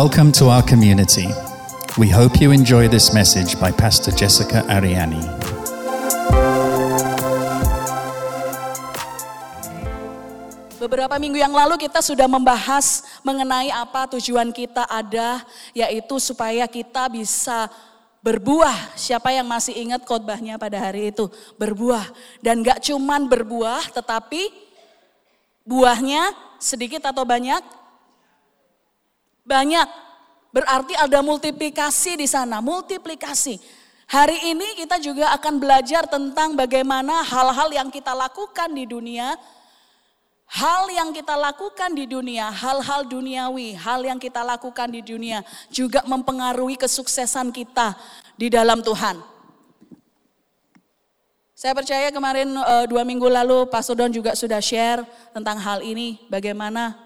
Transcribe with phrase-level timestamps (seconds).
[0.00, 1.28] Welcome to our community.
[2.00, 5.20] We hope you enjoy this message by Pastor Jessica Ariani.
[10.80, 15.44] Beberapa minggu yang lalu kita sudah membahas mengenai apa tujuan kita ada,
[15.76, 17.68] yaitu supaya kita bisa
[18.24, 18.96] berbuah.
[18.96, 21.28] Siapa yang masih ingat khotbahnya pada hari itu?
[21.60, 22.08] Berbuah.
[22.40, 24.48] Dan gak cuman berbuah, tetapi
[25.68, 27.79] buahnya sedikit atau banyak?
[29.50, 29.88] Banyak.
[30.54, 33.58] Berarti ada multiplikasi di sana, multiplikasi.
[34.06, 39.34] Hari ini kita juga akan belajar tentang bagaimana hal-hal yang kita lakukan di dunia
[40.50, 46.02] Hal yang kita lakukan di dunia, hal-hal duniawi, hal yang kita lakukan di dunia juga
[46.02, 47.94] mempengaruhi kesuksesan kita
[48.34, 49.22] di dalam Tuhan.
[51.54, 56.18] Saya percaya kemarin uh, dua minggu lalu Pak Sodon juga sudah share tentang hal ini,
[56.26, 56.98] bagaimana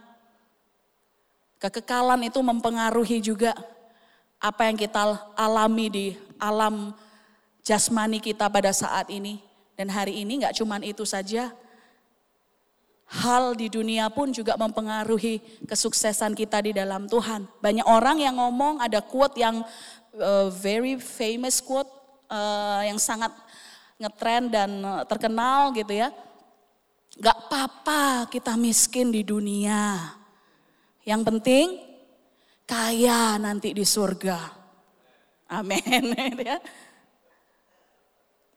[1.58, 3.54] kekekalan itu mempengaruhi juga
[4.38, 6.92] apa yang kita alami di alam
[7.64, 9.40] jasmani kita pada saat ini.
[9.74, 11.50] Dan hari ini nggak cuman itu saja,
[13.10, 17.46] hal di dunia pun juga mempengaruhi kesuksesan kita di dalam Tuhan.
[17.58, 19.66] Banyak orang yang ngomong ada quote yang
[20.14, 21.90] uh, very famous quote
[22.30, 23.34] uh, yang sangat
[23.98, 26.14] ngetrend dan uh, terkenal gitu ya.
[27.14, 30.14] Gak apa-apa kita miskin di dunia.
[31.04, 31.66] Yang penting
[32.64, 34.38] kaya nanti di surga.
[35.52, 36.12] Amin.
[36.44, 36.60] Ya.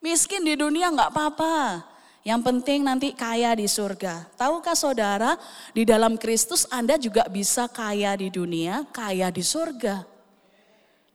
[0.04, 1.84] Miskin di dunia gak apa-apa.
[2.28, 4.28] Yang penting nanti kaya di surga.
[4.36, 5.40] Tahukah saudara,
[5.72, 10.04] di dalam Kristus Anda juga bisa kaya di dunia, kaya di surga.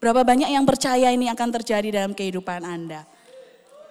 [0.01, 3.05] Berapa banyak yang percaya ini akan terjadi dalam kehidupan Anda?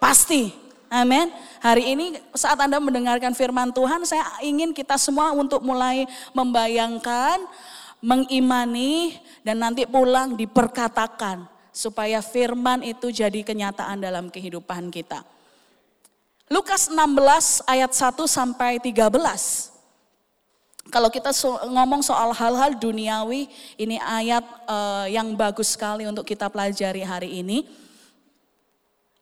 [0.02, 0.71] Pasti.
[0.92, 1.32] Amin.
[1.64, 6.04] Hari ini saat Anda mendengarkan firman Tuhan, saya ingin kita semua untuk mulai
[6.36, 7.48] membayangkan,
[8.04, 11.48] mengimani, dan nanti pulang diperkatakan.
[11.72, 15.24] Supaya firman itu jadi kenyataan dalam kehidupan kita.
[16.52, 19.72] Lukas 16 ayat 1 sampai 13.
[20.92, 21.32] Kalau kita
[21.72, 23.48] ngomong soal hal-hal duniawi,
[23.80, 27.64] ini ayat uh, yang bagus sekali untuk kita pelajari hari ini.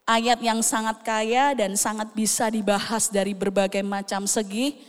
[0.09, 4.81] Ayat yang sangat kaya dan sangat bisa dibahas dari berbagai macam segi.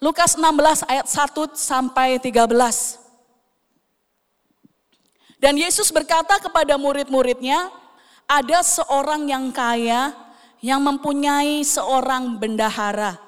[0.00, 2.48] Lukas 16 ayat 1 sampai 13.
[5.36, 7.68] Dan Yesus berkata kepada murid-muridnya,
[8.24, 10.16] ada seorang yang kaya
[10.64, 13.20] yang mempunyai seorang bendahara.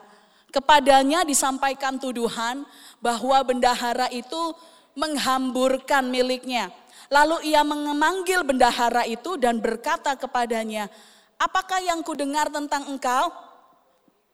[0.49, 2.65] Kepadanya disampaikan tuduhan
[3.05, 4.57] bahwa bendahara itu
[4.97, 6.73] menghamburkan miliknya.
[7.07, 10.91] Lalu ia memanggil bendahara itu dan berkata kepadanya,
[11.39, 13.31] apakah yang kudengar tentang engkau?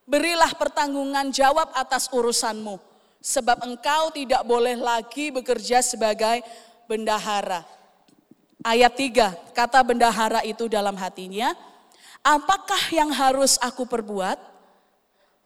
[0.08, 2.80] Berilah pertanggungan jawab atas urusanmu.
[3.22, 6.42] Sebab engkau tidak boleh lagi bekerja sebagai
[6.90, 7.62] bendahara.
[8.66, 11.54] Ayat 3, kata bendahara itu dalam hatinya,
[12.22, 14.38] Apakah yang harus aku perbuat?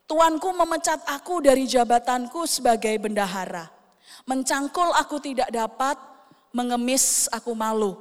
[0.04, 3.72] Tuanku memecat aku dari jabatanku sebagai bendahara.
[4.28, 5.96] Mencangkul aku tidak dapat,
[6.56, 8.00] mengemis aku malu.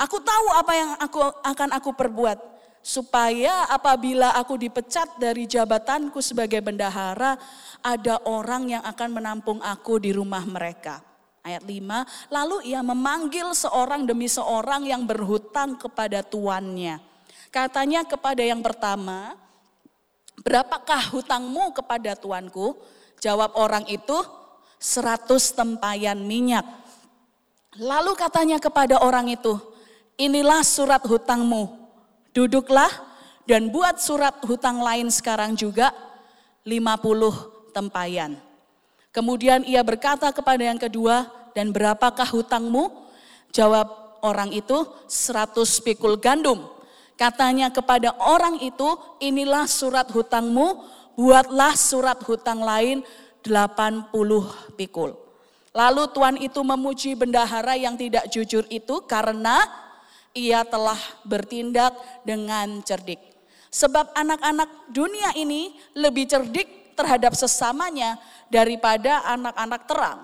[0.00, 2.40] Aku tahu apa yang aku akan aku perbuat
[2.80, 7.36] supaya apabila aku dipecat dari jabatanku sebagai bendahara,
[7.84, 11.04] ada orang yang akan menampung aku di rumah mereka.
[11.44, 16.98] Ayat 5, lalu ia memanggil seorang demi seorang yang berhutang kepada tuannya.
[17.54, 19.38] Katanya kepada yang pertama,
[20.42, 22.74] berapakah hutangmu kepada tuanku?
[23.22, 24.18] Jawab orang itu,
[24.76, 26.66] seratus tempayan minyak.
[27.76, 29.60] Lalu katanya kepada orang itu,
[30.16, 31.68] inilah surat hutangmu.
[32.32, 32.88] Duduklah
[33.44, 35.92] dan buat surat hutang lain sekarang juga
[36.64, 38.40] 50 tempayan.
[39.12, 42.92] Kemudian ia berkata kepada yang kedua, dan berapakah hutangmu?
[43.52, 46.68] Jawab orang itu, 100 pikul gandum.
[47.16, 50.84] Katanya kepada orang itu, inilah surat hutangmu,
[51.16, 53.00] buatlah surat hutang lain
[53.40, 54.12] 80
[54.76, 55.25] pikul.
[55.76, 59.60] Lalu Tuhan itu memuji bendahara yang tidak jujur itu karena
[60.32, 61.92] ia telah bertindak
[62.24, 63.20] dengan cerdik.
[63.68, 68.16] Sebab anak-anak dunia ini lebih cerdik terhadap sesamanya
[68.48, 70.20] daripada anak-anak terang.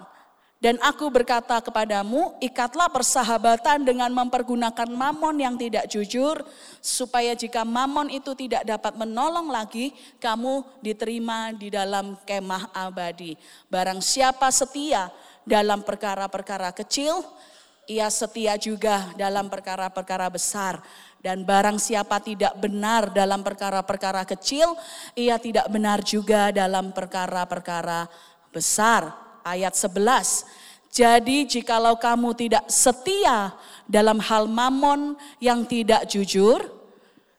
[0.63, 6.39] Dan aku berkata kepadamu, ikatlah persahabatan dengan mempergunakan mamon yang tidak jujur,
[6.79, 9.91] supaya jika mamon itu tidak dapat menolong lagi,
[10.23, 13.35] kamu diterima di dalam kemah abadi.
[13.67, 15.11] Barang siapa setia
[15.43, 17.23] dalam perkara-perkara kecil,
[17.91, 20.83] ia setia juga dalam perkara-perkara besar.
[21.23, 24.75] Dan barang siapa tidak benar dalam perkara-perkara kecil,
[25.15, 28.11] ia tidak benar juga dalam perkara-perkara
[28.51, 29.15] besar
[29.47, 30.63] ayat 11.
[30.93, 33.55] Jadi jikalau kamu tidak setia
[33.89, 36.61] dalam hal mamon yang tidak jujur,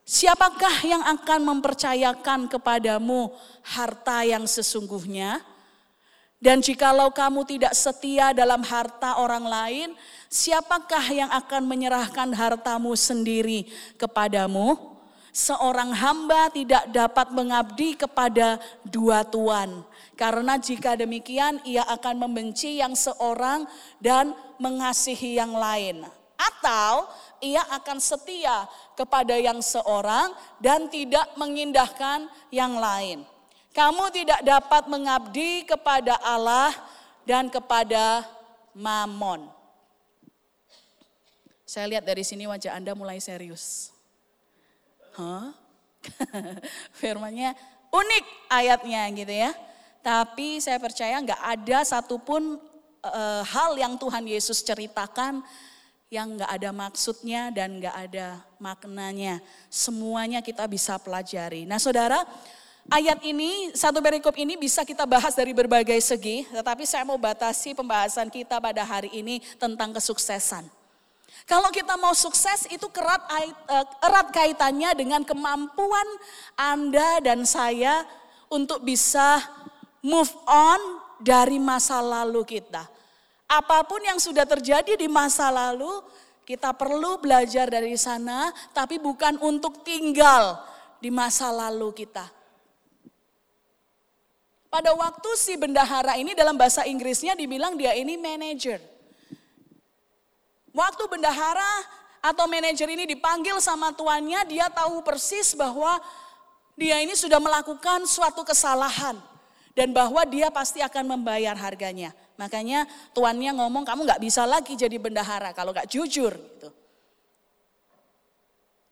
[0.02, 3.30] siapakah yang akan mempercayakan kepadamu
[3.62, 5.53] harta yang sesungguhnya?
[6.44, 9.90] Dan jikalau kamu tidak setia dalam harta orang lain,
[10.28, 14.75] siapakah yang akan menyerahkan hartamu sendiri kepadamu?
[15.31, 19.88] Seorang hamba tidak dapat mengabdi kepada dua tuan
[20.19, 23.63] karena jika demikian ia akan membenci yang seorang
[24.04, 26.04] dan mengasihi yang lain.
[26.38, 27.07] Atau
[27.40, 28.68] ia akan setia
[29.00, 33.32] kepada yang seorang dan tidak mengindahkan yang lain.
[33.74, 36.70] Kamu tidak dapat mengabdi kepada Allah
[37.25, 38.22] dan kepada
[38.78, 39.50] Mamon.
[41.66, 43.90] Saya lihat dari sini wajah Anda mulai serius.
[45.18, 45.58] Hah?
[47.02, 47.58] Firmannya
[47.90, 49.52] unik ayatnya gitu ya.
[50.06, 52.62] Tapi saya percaya nggak ada satupun
[53.02, 55.42] uh, hal yang Tuhan Yesus ceritakan
[56.14, 59.42] yang nggak ada maksudnya dan nggak ada maknanya.
[59.66, 61.66] Semuanya kita bisa pelajari.
[61.66, 62.22] Nah saudara,
[62.91, 66.44] ayat ini, satu perikop ini bisa kita bahas dari berbagai segi.
[66.50, 70.68] Tetapi saya mau batasi pembahasan kita pada hari ini tentang kesuksesan.
[71.44, 76.07] Kalau kita mau sukses itu kerat, eh, erat kaitannya dengan kemampuan
[76.56, 78.07] Anda dan saya
[78.47, 79.44] untuk bisa
[80.00, 80.80] move on
[81.19, 82.88] dari masa lalu kita.
[83.47, 86.00] Apa pun yang sudah terjadi di masa lalu,
[86.47, 90.63] kita perlu belajar dari sana, tapi bukan untuk tinggal
[91.03, 92.43] di masa lalu kita.
[94.74, 98.81] Pada waktu si bendahara ini dalam bahasa Inggrisnya dibilang dia ini manager.
[100.74, 101.86] Waktu bendahara
[102.25, 106.02] atau manajer ini dipanggil sama tuannya, dia tahu persis bahwa
[106.74, 109.14] dia ini sudah melakukan suatu kesalahan
[109.78, 112.10] dan bahwa dia pasti akan membayar harganya.
[112.42, 116.34] Makanya tuannya ngomong kamu nggak bisa lagi jadi bendahara kalau nggak jujur.
[116.34, 116.74] Gitu.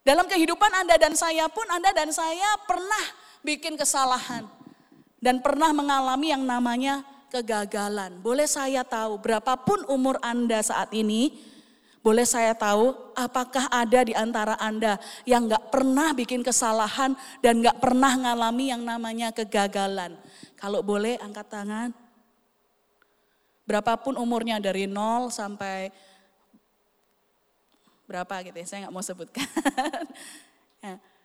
[0.06, 4.61] Dalam kehidupan Anda dan saya pun Anda dan saya pernah bikin kesalahan
[5.21, 8.19] dan pernah mengalami yang namanya kegagalan.
[8.19, 11.38] Boleh saya tahu berapapun umur Anda saat ini,
[12.01, 17.13] boleh saya tahu apakah ada di antara Anda yang nggak pernah bikin kesalahan
[17.45, 20.18] dan nggak pernah mengalami yang namanya kegagalan.
[20.57, 21.89] Kalau boleh angkat tangan.
[23.62, 25.94] Berapapun umurnya dari nol sampai
[28.09, 29.47] berapa gitu ya, saya nggak mau sebutkan.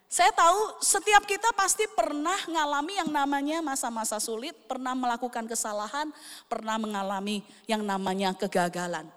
[0.06, 0.12] ya.
[0.12, 6.08] Saya tahu setiap kita pasti pernah mengalami yang namanya masa-masa sulit, pernah melakukan kesalahan,
[6.46, 9.10] pernah mengalami yang namanya kegagalan.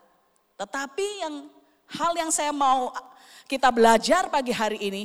[0.57, 1.35] Tetapi yang
[1.93, 2.89] hal yang saya mau
[3.45, 5.03] kita belajar pagi hari ini,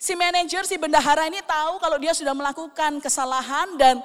[0.00, 4.00] Si manajer, si bendahara ini tahu kalau dia sudah melakukan kesalahan dan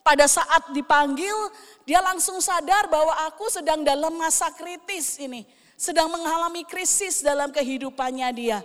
[0.00, 1.36] pada saat dipanggil
[1.84, 5.44] dia langsung sadar bahwa aku sedang dalam masa kritis ini.
[5.76, 8.64] Sedang mengalami krisis dalam kehidupannya dia.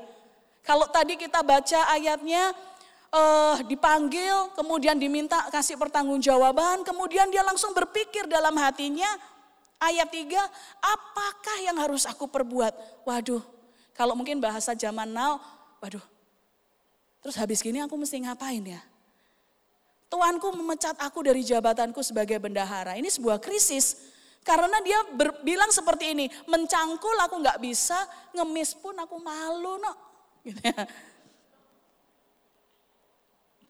[0.63, 2.55] Kalau tadi kita baca ayatnya
[3.11, 9.07] uh, dipanggil, kemudian diminta kasih pertanggungjawaban, kemudian dia langsung berpikir dalam hatinya,
[9.83, 10.39] ayat 3,
[10.79, 13.03] apakah yang harus aku perbuat?
[13.03, 13.43] Waduh,
[13.91, 15.43] kalau mungkin bahasa zaman now,
[15.83, 16.03] waduh,
[17.23, 18.83] Terus habis gini aku mesti ngapain ya?
[20.11, 22.99] Tuanku memecat aku dari jabatanku sebagai bendahara.
[22.99, 24.11] Ini sebuah krisis.
[24.43, 24.99] Karena dia
[25.39, 27.95] bilang seperti ini, mencangkul aku nggak bisa,
[28.35, 30.12] ngemis pun aku malu no.
[30.43, 30.85] Gitu ya.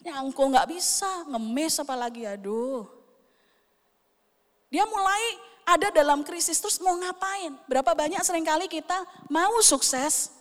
[0.03, 2.83] Nyangkul nggak bisa, ngemis apalagi aduh.
[4.67, 5.23] Dia mulai
[5.63, 7.55] ada dalam krisis terus mau ngapain?
[7.71, 10.33] Berapa banyak sering kali kita mau sukses,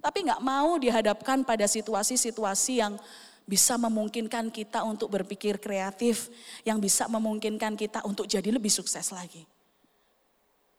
[0.00, 2.96] tapi nggak mau dihadapkan pada situasi-situasi yang
[3.44, 6.32] bisa memungkinkan kita untuk berpikir kreatif,
[6.64, 9.44] yang bisa memungkinkan kita untuk jadi lebih sukses lagi.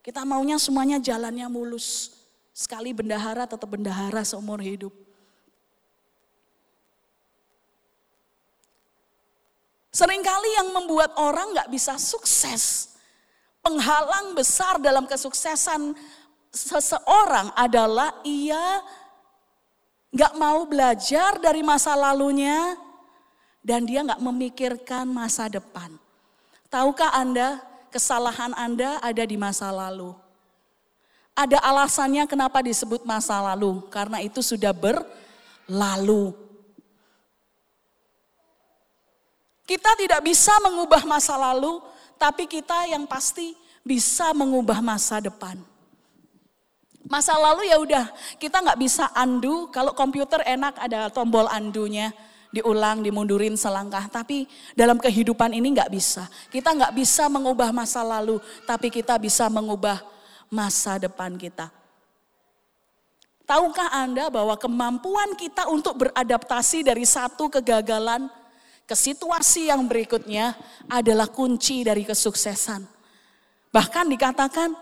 [0.02, 2.17] Kita maunya semuanya jalannya mulus.
[2.58, 4.90] Sekali bendahara tetap bendahara seumur hidup.
[9.94, 12.98] Seringkali yang membuat orang nggak bisa sukses,
[13.62, 15.94] penghalang besar dalam kesuksesan
[16.50, 18.82] seseorang adalah ia
[20.08, 22.80] Gak mau belajar dari masa lalunya
[23.60, 25.92] dan dia gak memikirkan masa depan.
[26.72, 27.60] Tahukah Anda
[27.92, 30.16] kesalahan Anda ada di masa lalu?
[31.38, 36.34] Ada alasannya kenapa disebut masa lalu, karena itu sudah berlalu.
[39.62, 41.78] Kita tidak bisa mengubah masa lalu,
[42.18, 43.54] tapi kita yang pasti
[43.86, 45.62] bisa mengubah masa depan.
[47.06, 48.10] Masa lalu ya udah
[48.42, 49.70] kita nggak bisa undo.
[49.70, 52.10] Kalau komputer enak ada tombol undunya.
[52.48, 54.08] diulang, dimundurin selangkah.
[54.08, 56.24] Tapi dalam kehidupan ini nggak bisa.
[56.48, 60.00] Kita nggak bisa mengubah masa lalu, tapi kita bisa mengubah
[60.48, 61.68] masa depan kita.
[63.48, 68.28] Tahukah Anda bahwa kemampuan kita untuk beradaptasi dari satu kegagalan
[68.84, 70.52] ke situasi yang berikutnya
[70.84, 72.84] adalah kunci dari kesuksesan.
[73.72, 74.76] Bahkan dikatakan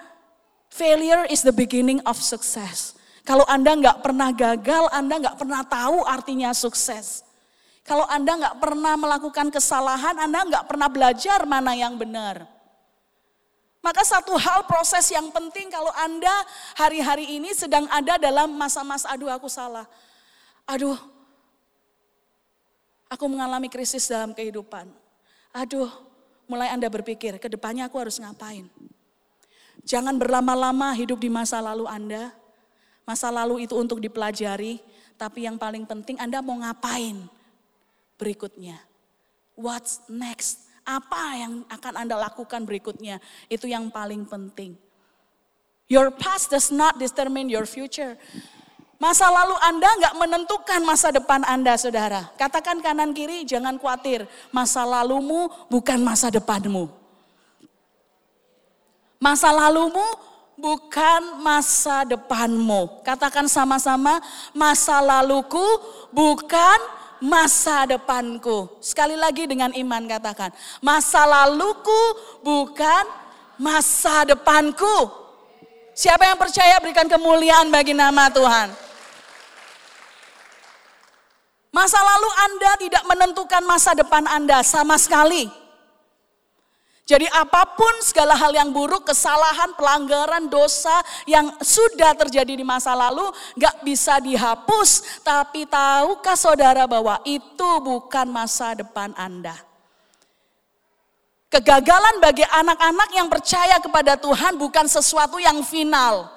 [0.70, 2.98] failure is the beginning of success.
[3.26, 7.26] Kalau Anda nggak pernah gagal, Anda nggak pernah tahu artinya sukses.
[7.86, 12.55] Kalau Anda nggak pernah melakukan kesalahan, Anda nggak pernah belajar mana yang benar.
[13.86, 16.34] Maka satu hal proses yang penting kalau Anda
[16.74, 19.86] hari-hari ini sedang ada dalam masa-masa aduh aku salah.
[20.66, 20.98] Aduh,
[23.06, 24.90] aku mengalami krisis dalam kehidupan.
[25.54, 25.86] Aduh,
[26.50, 28.66] mulai Anda berpikir ke depannya aku harus ngapain.
[29.86, 32.34] Jangan berlama-lama hidup di masa lalu Anda.
[33.06, 34.82] Masa lalu itu untuk dipelajari,
[35.14, 37.22] tapi yang paling penting Anda mau ngapain
[38.18, 38.82] berikutnya.
[39.54, 40.65] What's next?
[40.86, 43.18] Apa yang akan Anda lakukan berikutnya?
[43.50, 44.78] Itu yang paling penting.
[45.90, 48.14] Your past does not determine your future.
[48.96, 52.30] Masa lalu Anda nggak menentukan masa depan Anda, saudara.
[52.38, 54.24] Katakan kanan kiri, jangan khawatir.
[54.54, 56.88] Masa lalumu bukan masa depanmu.
[59.18, 60.06] Masa lalumu
[60.56, 63.04] bukan masa depanmu.
[63.04, 64.22] Katakan sama-sama,
[64.56, 65.66] masa laluku
[66.14, 66.78] bukan
[67.20, 68.80] masa depanku.
[68.80, 72.02] Sekali lagi dengan iman katakan, masa laluku
[72.44, 73.04] bukan
[73.60, 75.26] masa depanku.
[75.96, 78.68] Siapa yang percaya berikan kemuliaan bagi nama Tuhan.
[81.72, 85.65] Masa lalu Anda tidak menentukan masa depan Anda sama sekali.
[87.06, 92.98] Jadi apa pun segala hal yang buruk, kesalahan, pelanggaran, dosa yang sudah terjadi di masa
[92.98, 95.22] lalu gak bisa dihapus.
[95.22, 99.54] Tapi tahukah saudara bahwa itu bukan masa depan Anda.
[101.46, 106.35] Kegagalan bagi anak-anak yang percaya kepada Tuhan bukan sesuatu yang final.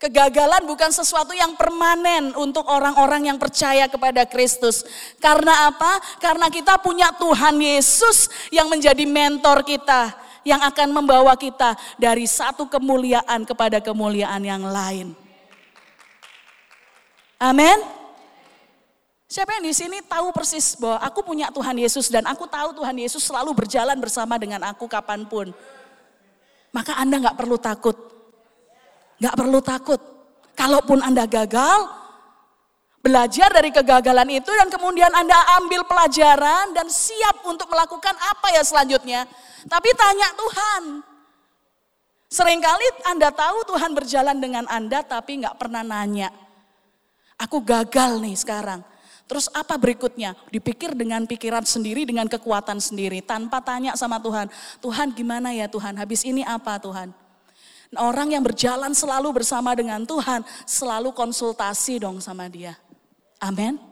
[0.00, 4.80] Kegagalan bukan sesuatu yang permanen untuk orang-orang yang percaya kepada Kristus.
[5.20, 6.00] Karena apa?
[6.16, 12.64] Karena kita punya Tuhan Yesus yang menjadi mentor kita, yang akan membawa kita dari satu
[12.64, 15.12] kemuliaan kepada kemuliaan yang lain.
[17.36, 17.76] Amin.
[19.28, 22.96] Siapa yang di sini tahu persis bahwa aku punya Tuhan Yesus dan aku tahu Tuhan
[22.96, 25.52] Yesus selalu berjalan bersama dengan aku kapan pun.
[26.72, 28.19] Maka Anda nggak perlu takut
[29.20, 30.00] Gak perlu takut.
[30.56, 31.88] Kalaupun Anda gagal,
[33.00, 38.64] belajar dari kegagalan itu dan kemudian Anda ambil pelajaran dan siap untuk melakukan apa ya
[38.64, 39.24] selanjutnya.
[39.68, 40.82] Tapi tanya Tuhan.
[42.30, 46.30] Seringkali Anda tahu Tuhan berjalan dengan Anda tapi nggak pernah nanya.
[47.40, 48.84] Aku gagal nih sekarang.
[49.24, 50.34] Terus apa berikutnya?
[50.50, 53.22] Dipikir dengan pikiran sendiri, dengan kekuatan sendiri.
[53.22, 54.50] Tanpa tanya sama Tuhan.
[54.82, 55.94] Tuhan gimana ya Tuhan?
[55.96, 57.14] Habis ini apa Tuhan?
[57.98, 62.78] Orang yang berjalan selalu bersama dengan Tuhan, selalu konsultasi dong sama dia.
[63.42, 63.82] Amin.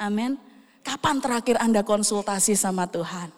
[0.00, 0.40] Amin.
[0.80, 3.28] Kapan terakhir Anda konsultasi sama Tuhan?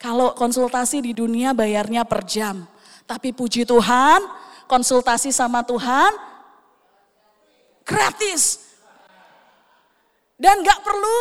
[0.00, 2.64] Kalau konsultasi di dunia bayarnya per jam.
[3.04, 4.24] Tapi puji Tuhan,
[4.64, 6.12] konsultasi sama Tuhan
[7.84, 8.64] gratis.
[10.40, 11.16] Dan gak perlu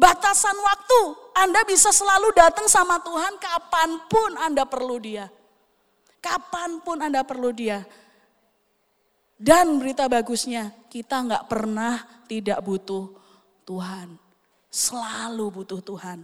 [0.00, 1.00] batasan waktu.
[1.36, 5.28] Anda bisa selalu datang sama Tuhan kapan pun Anda perlu dia.
[6.22, 7.82] Kapan pun Anda perlu dia.
[9.34, 11.98] Dan berita bagusnya, kita nggak pernah
[12.30, 13.10] tidak butuh
[13.66, 14.14] Tuhan.
[14.70, 16.22] Selalu butuh Tuhan.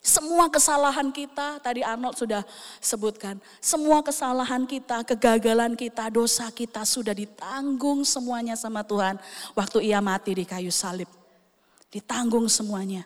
[0.00, 2.40] Semua kesalahan kita, tadi Arnold sudah
[2.80, 3.36] sebutkan.
[3.60, 9.20] Semua kesalahan kita, kegagalan kita, dosa kita sudah ditanggung semuanya sama Tuhan.
[9.52, 11.10] Waktu ia mati di kayu salib.
[11.92, 13.04] Ditanggung semuanya.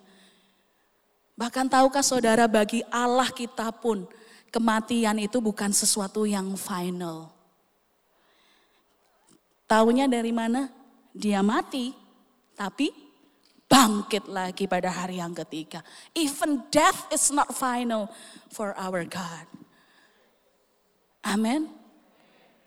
[1.34, 4.06] Bahkan tahukah saudara bagi Allah kita pun
[4.54, 7.34] kematian itu bukan sesuatu yang final.
[9.66, 10.70] Taunya dari mana?
[11.10, 11.90] Dia mati,
[12.54, 12.94] tapi
[13.66, 15.82] bangkit lagi pada hari yang ketiga.
[16.14, 18.06] Even death is not final
[18.54, 19.50] for our God.
[21.26, 21.66] Amin.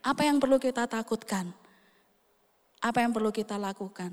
[0.03, 1.56] Apa yang perlu kita takutkan?
[2.84, 4.12] Apa yang perlu kita lakukan?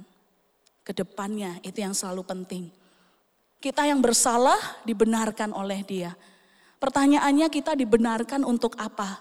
[0.86, 2.70] Ke depannya itu yang selalu penting.
[3.58, 6.12] Kita yang bersalah dibenarkan oleh dia
[6.84, 9.16] Pertanyaannya kita dibenarkan untuk apa?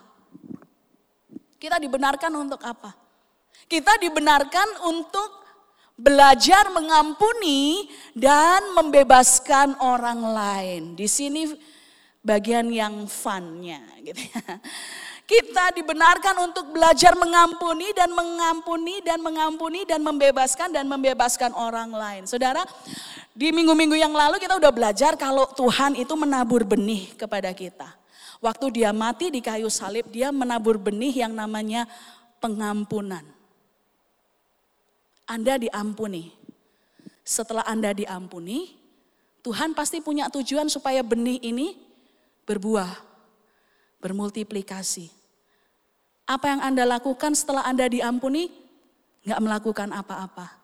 [1.55, 2.91] Kita dibenarkan untuk apa?
[3.71, 5.47] Kita dibenarkan untuk
[5.95, 10.81] belajar mengampuni dan membebaskan orang lain.
[10.99, 11.55] Di sini
[12.19, 14.59] bagian yang funnya gitu ya.
[15.23, 22.27] Kita dibenarkan untuk belajar mengampuni dan mengampuni dan mengampuni dan membebaskan dan membebaskan orang lain.
[22.27, 22.67] Saudara,
[23.33, 27.89] di minggu-minggu yang lalu kita udah belajar kalau Tuhan itu menabur benih kepada kita.
[28.37, 31.89] Waktu dia mati di kayu salib, dia menabur benih yang namanya
[32.37, 33.25] pengampunan.
[35.25, 36.29] Anda diampuni.
[37.23, 38.75] Setelah Anda diampuni,
[39.41, 41.79] Tuhan pasti punya tujuan supaya benih ini
[42.43, 42.91] berbuah
[44.03, 45.07] bermultiplikasi.
[46.27, 48.51] Apa yang Anda lakukan setelah Anda diampuni?
[49.23, 50.62] Nggak melakukan apa-apa.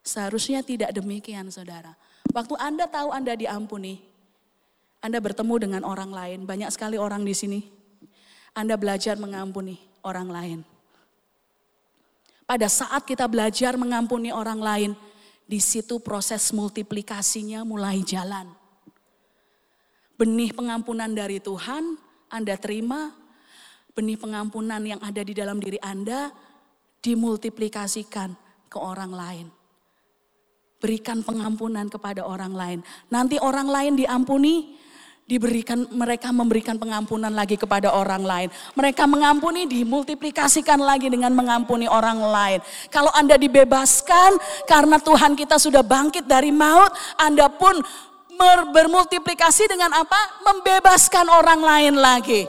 [0.00, 1.94] Seharusnya tidak demikian saudara.
[2.30, 4.00] Waktu Anda tahu Anda diampuni,
[5.00, 6.48] Anda bertemu dengan orang lain.
[6.48, 7.60] Banyak sekali orang di sini.
[8.56, 10.60] Anda belajar mengampuni orang lain.
[12.48, 14.92] Pada saat kita belajar mengampuni orang lain,
[15.46, 18.60] di situ proses multiplikasinya mulai jalan
[20.20, 21.96] benih pengampunan dari Tuhan
[22.28, 23.16] Anda terima,
[23.96, 26.28] benih pengampunan yang ada di dalam diri Anda
[27.00, 28.36] dimultiplikasikan
[28.68, 29.46] ke orang lain.
[30.80, 32.78] Berikan pengampunan kepada orang lain.
[33.12, 34.80] Nanti orang lain diampuni,
[35.30, 38.48] diberikan mereka memberikan pengampunan lagi kepada orang lain.
[38.74, 42.58] Mereka mengampuni dimultiplikasikan lagi dengan mengampuni orang lain.
[42.90, 44.34] Kalau Anda dibebaskan
[44.66, 47.78] karena Tuhan kita sudah bangkit dari maut, Anda pun
[48.74, 50.42] bermultiplikasi dengan apa?
[50.42, 52.42] Membebaskan orang lain lagi.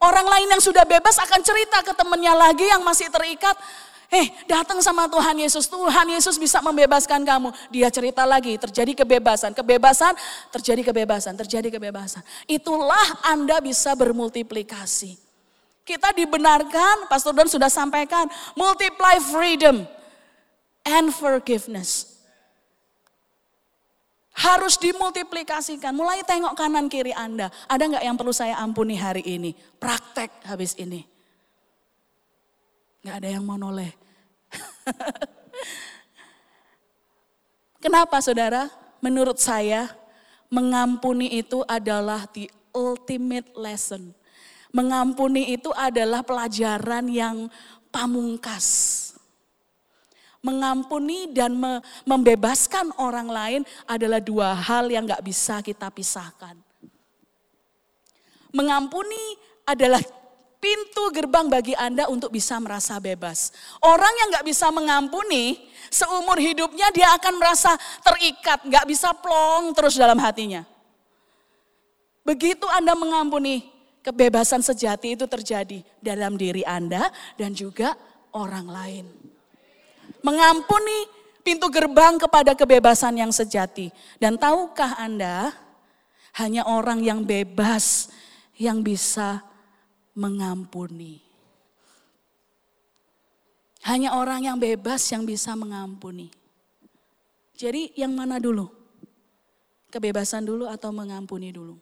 [0.00, 3.56] Orang lain yang sudah bebas akan cerita ke temannya lagi yang masih terikat.
[4.12, 7.52] Eh datang sama Tuhan Yesus, Tuhan Yesus bisa membebaskan kamu.
[7.72, 10.12] Dia cerita lagi, terjadi kebebasan, kebebasan,
[10.52, 12.20] terjadi kebebasan, terjadi kebebasan.
[12.44, 15.16] Itulah Anda bisa bermultiplikasi.
[15.84, 18.24] Kita dibenarkan, Pastor Don sudah sampaikan,
[18.56, 19.84] multiply freedom
[20.88, 22.14] and forgiveness
[24.34, 25.94] harus dimultiplikasikan.
[25.94, 27.48] Mulai tengok kanan kiri Anda.
[27.70, 29.54] Ada nggak yang perlu saya ampuni hari ini?
[29.54, 31.13] Praktek habis ini.
[33.04, 33.92] Nggak ada yang mau noleh.
[37.84, 38.72] Kenapa saudara?
[39.04, 39.92] Menurut saya
[40.48, 44.16] mengampuni itu adalah the ultimate lesson.
[44.72, 47.52] Mengampuni itu adalah pelajaran yang
[47.92, 49.04] pamungkas
[50.44, 51.56] mengampuni dan
[52.04, 56.52] membebaskan orang lain adalah dua hal yang gak bisa kita pisahkan.
[58.52, 60.04] Mengampuni adalah
[60.64, 63.52] pintu gerbang bagi Anda untuk bisa merasa bebas.
[63.84, 65.60] Orang yang gak bisa mengampuni,
[65.92, 70.64] seumur hidupnya dia akan merasa terikat, gak bisa plong terus dalam hatinya.
[72.24, 73.68] Begitu Anda mengampuni,
[74.00, 77.92] kebebasan sejati itu terjadi dalam diri Anda dan juga
[78.32, 79.34] orang lain
[80.24, 81.04] mengampuni
[81.44, 83.92] pintu gerbang kepada kebebasan yang sejati.
[84.16, 85.52] Dan tahukah Anda,
[86.40, 88.08] hanya orang yang bebas
[88.56, 89.44] yang bisa
[90.14, 91.20] mengampuni.
[93.84, 96.32] Hanya orang yang bebas yang bisa mengampuni.
[97.54, 98.72] Jadi yang mana dulu?
[99.92, 101.76] Kebebasan dulu atau mengampuni dulu?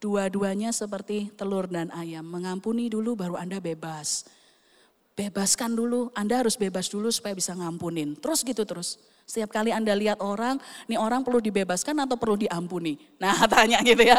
[0.00, 2.24] Dua-duanya seperti telur dan ayam.
[2.24, 4.28] Mengampuni dulu baru Anda bebas.
[5.16, 8.16] Bebaskan dulu, Anda harus bebas dulu supaya bisa ngampunin.
[8.16, 8.96] Terus gitu terus.
[9.28, 10.56] Setiap kali Anda lihat orang,
[10.88, 12.96] nih orang perlu dibebaskan atau perlu diampuni?
[13.20, 14.16] Nah tanya gitu ya.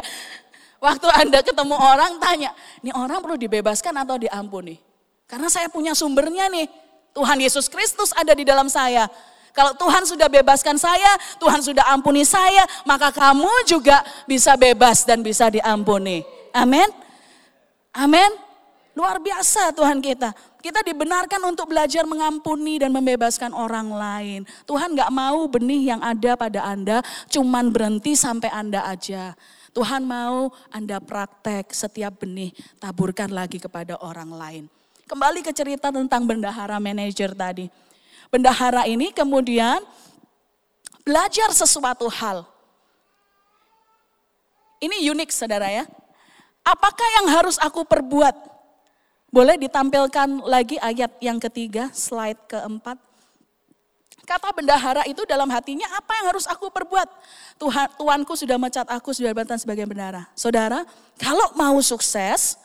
[0.82, 4.82] Waktu Anda ketemu orang tanya, nih orang perlu dibebaskan atau diampuni?
[5.30, 6.66] Karena saya punya sumbernya nih.
[7.14, 9.06] Tuhan Yesus Kristus ada di dalam saya.
[9.54, 15.22] Kalau Tuhan sudah bebaskan saya, Tuhan sudah ampuni saya, maka kamu juga bisa bebas dan
[15.22, 16.26] bisa diampuni.
[16.50, 16.88] Amin.
[17.94, 18.32] Amin.
[18.98, 20.34] Luar biasa Tuhan kita.
[20.66, 24.42] Kita dibenarkan untuk belajar mengampuni dan membebaskan orang lain.
[24.66, 29.36] Tuhan gak mau benih yang ada pada Anda cuman berhenti sampai Anda aja.
[29.72, 34.64] Tuhan mau Anda praktek setiap benih, taburkan lagi kepada orang lain.
[35.08, 37.72] Kembali ke cerita tentang bendahara manajer tadi.
[38.32, 39.84] Bendahara ini kemudian
[41.04, 42.48] belajar sesuatu hal.
[44.80, 45.84] Ini unik saudara ya.
[46.64, 48.34] Apakah yang harus aku perbuat
[49.32, 53.11] boleh ditampilkan lagi ayat yang ketiga, slide keempat.
[54.22, 57.10] Kata bendahara itu dalam hatinya apa yang harus aku perbuat?
[57.58, 60.30] Tuhan, Tuanku sudah mencat aku sudah jabatan sebagai bendahara.
[60.38, 60.86] Saudara,
[61.18, 62.58] kalau mau sukses,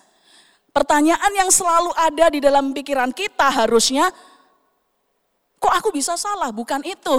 [0.77, 4.13] pertanyaan yang selalu ada di dalam pikiran kita harusnya,
[5.57, 6.53] kok aku bisa salah?
[6.53, 7.17] Bukan itu.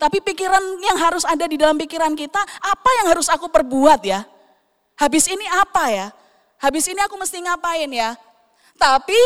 [0.00, 4.24] Tapi pikiran yang harus ada di dalam pikiran kita, apa yang harus aku perbuat ya?
[4.96, 6.08] Habis ini apa ya?
[6.62, 8.16] Habis ini aku mesti ngapain ya?
[8.80, 9.18] Tapi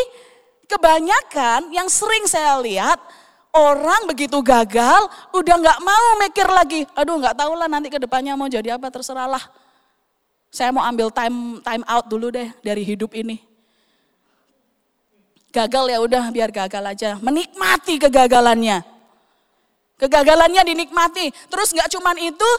[0.66, 2.98] kebanyakan yang sering saya lihat
[3.54, 6.82] orang begitu gagal udah nggak mau mikir lagi.
[6.98, 9.40] Aduh nggak tahu lah nanti ke depannya mau jadi apa terserahlah.
[10.50, 13.38] Saya mau ambil time time out dulu deh dari hidup ini.
[15.54, 17.10] Gagal ya udah biar gagal aja.
[17.22, 18.82] Menikmati kegagalannya.
[19.94, 21.30] Kegagalannya dinikmati.
[21.46, 22.50] Terus nggak cuman itu,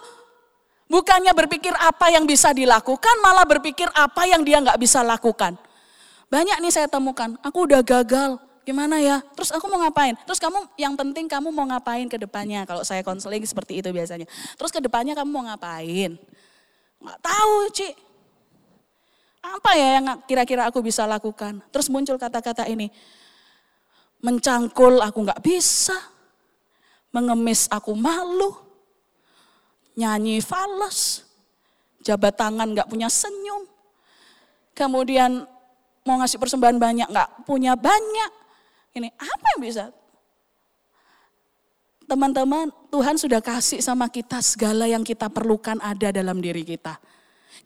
[0.88, 5.60] bukannya berpikir apa yang bisa dilakukan, malah berpikir apa yang dia nggak bisa lakukan.
[6.32, 9.22] Banyak nih saya temukan, aku udah gagal, gimana ya?
[9.38, 10.18] Terus aku mau ngapain?
[10.26, 12.66] Terus kamu, yang penting kamu mau ngapain ke depannya?
[12.66, 14.26] Kalau saya konseling seperti itu biasanya.
[14.58, 16.18] Terus ke depannya kamu mau ngapain?
[16.98, 17.96] Nggak tahu, Cik.
[19.46, 21.62] Apa ya yang kira-kira aku bisa lakukan?
[21.70, 22.90] Terus muncul kata-kata ini.
[24.26, 25.94] Mencangkul aku nggak bisa.
[27.14, 28.58] Mengemis aku malu.
[29.94, 31.22] Nyanyi fals.
[32.02, 33.70] Jabat tangan nggak punya senyum.
[34.74, 35.46] Kemudian
[36.02, 38.45] mau ngasih persembahan banyak nggak punya banyak.
[38.96, 39.86] Ini apa yang bisa?
[42.08, 46.96] Teman-teman, Tuhan sudah kasih sama kita segala yang kita perlukan ada dalam diri kita.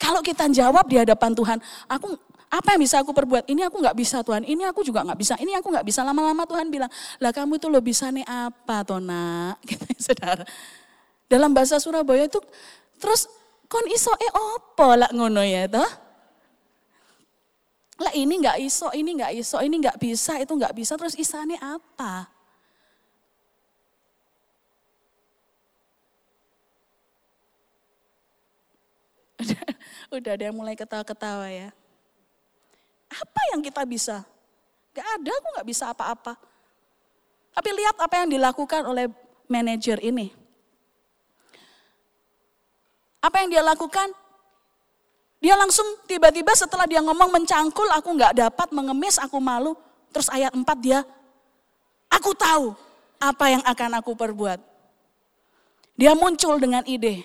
[0.02, 2.18] Kalau kita jawab di hadapan Tuhan, aku
[2.50, 3.46] apa yang bisa aku perbuat?
[3.46, 6.02] Ini aku nggak bisa Tuhan, ini aku juga nggak bisa, ini aku nggak bisa.
[6.02, 6.90] Lama-lama Tuhan bilang,
[7.22, 9.54] lah kamu itu lo bisa nih apa Tona?
[9.70, 10.42] Gitu, saudara.
[11.30, 12.42] Dalam bahasa Surabaya itu,
[12.98, 13.30] terus
[13.70, 16.09] kon iso eh opo lah ngono ya toh?
[18.00, 21.60] Lah ini nggak iso, ini nggak iso, ini nggak bisa, itu nggak bisa, terus isane
[21.60, 22.32] apa?
[30.12, 31.70] Udah ada yang mulai ketawa-ketawa ya.
[33.10, 34.24] Apa yang kita bisa?
[34.94, 36.34] Gak ada, aku gak bisa apa-apa.
[37.56, 39.10] Tapi lihat apa yang dilakukan oleh
[39.50, 40.32] manajer ini.
[43.20, 44.14] Apa yang dia lakukan?
[45.40, 49.72] Dia langsung tiba-tiba setelah dia ngomong mencangkul, aku gak dapat mengemis, aku malu.
[50.12, 51.00] Terus ayat 4 dia,
[52.12, 52.76] aku tahu
[53.20, 54.60] apa yang akan aku perbuat.
[55.96, 57.24] Dia muncul dengan ide,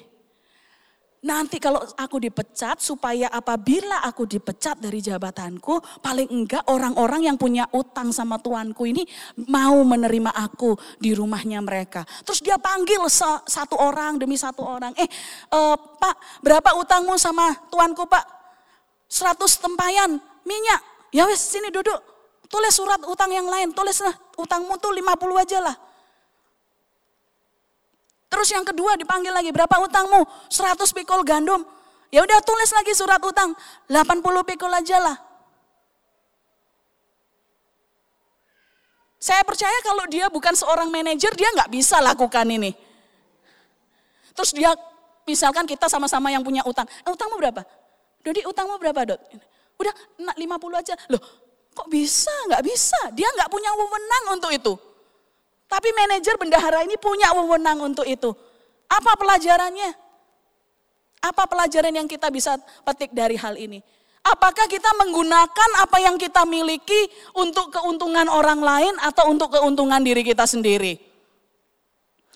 [1.24, 7.64] Nanti kalau aku dipecat supaya apabila aku dipecat dari jabatanku, paling enggak orang-orang yang punya
[7.72, 9.08] utang sama tuanku ini
[9.48, 12.04] mau menerima aku di rumahnya mereka.
[12.28, 13.00] Terus dia panggil
[13.48, 14.92] satu orang demi satu orang.
[15.00, 15.08] Eh
[15.56, 18.24] uh, Pak berapa utangmu sama tuanku Pak?
[19.08, 20.80] 100 tempayan minyak.
[21.08, 22.04] Ya wes sini duduk.
[22.52, 23.72] Tulis surat utang yang lain.
[23.72, 25.76] Tulislah utangmu tuh 50 aja lah.
[28.28, 30.26] Terus yang kedua dipanggil lagi, berapa utangmu?
[30.50, 31.62] 100 pikul gandum.
[32.10, 33.54] Ya udah tulis lagi surat utang,
[33.90, 35.16] 80 pikul aja lah.
[39.18, 42.76] Saya percaya kalau dia bukan seorang manajer, dia nggak bisa lakukan ini.
[44.36, 44.76] Terus dia,
[45.24, 46.84] misalkan kita sama-sama yang punya utang.
[46.84, 47.64] Eh, utangmu berapa?
[48.20, 49.20] Dodi utangmu berapa dot?
[49.80, 49.94] Udah
[50.36, 50.94] 50 aja.
[51.08, 51.22] Loh
[51.74, 52.30] kok bisa?
[52.48, 53.00] Nggak bisa.
[53.12, 54.72] Dia nggak punya wewenang untuk itu.
[55.68, 58.30] Tapi manajer bendahara ini punya wewenang untuk itu.
[58.88, 59.90] Apa pelajarannya?
[61.24, 63.80] Apa pelajaran yang kita bisa petik dari hal ini?
[64.24, 70.24] Apakah kita menggunakan apa yang kita miliki untuk keuntungan orang lain atau untuk keuntungan diri
[70.24, 70.96] kita sendiri?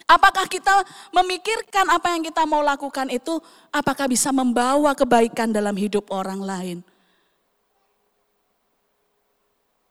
[0.09, 6.09] Apakah kita memikirkan apa yang kita mau lakukan itu, apakah bisa membawa kebaikan dalam hidup
[6.09, 6.79] orang lain?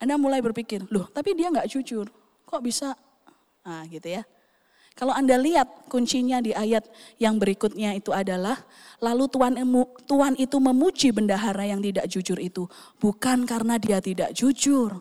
[0.02, 2.10] Anda mulai berpikir, loh tapi dia nggak jujur,
[2.46, 2.98] kok bisa
[3.68, 4.24] Nah, gitu ya.
[4.98, 6.88] Kalau Anda lihat kuncinya di ayat
[7.22, 8.58] yang berikutnya itu adalah
[8.98, 9.54] lalu Tuhan
[10.10, 12.66] Tuhan itu memuji bendahara yang tidak jujur itu
[12.98, 14.98] bukan karena dia tidak jujur.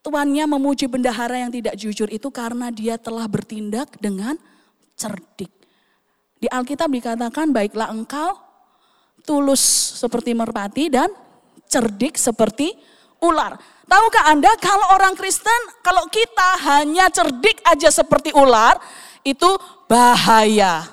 [0.00, 4.34] Tuannya memuji bendahara yang tidak jujur itu karena dia telah bertindak dengan
[4.96, 5.52] cerdik.
[6.40, 8.34] Di Alkitab dikatakan baiklah engkau
[9.22, 9.60] tulus
[10.00, 11.12] seperti merpati dan
[11.68, 12.74] cerdik seperti
[13.20, 13.60] ular.
[13.90, 18.78] Tahukah Anda kalau orang Kristen, kalau kita hanya cerdik aja seperti ular,
[19.26, 19.50] itu
[19.90, 20.86] bahaya.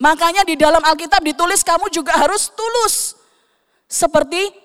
[0.00, 3.12] Makanya di dalam Alkitab ditulis kamu juga harus tulus.
[3.84, 4.56] Seperti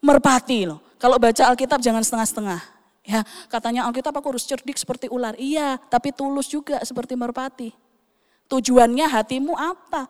[0.00, 0.80] merpati loh.
[0.96, 2.60] Kalau baca Alkitab jangan setengah-setengah.
[3.04, 5.36] Ya, katanya Alkitab aku harus cerdik seperti ular.
[5.36, 7.76] Iya, tapi tulus juga seperti merpati.
[8.48, 10.08] Tujuannya hatimu apa?